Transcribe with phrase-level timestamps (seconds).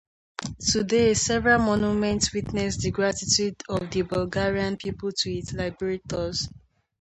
[0.57, 6.49] Today, several monuments witness the gratitude of the Bulgarian people to its liberators.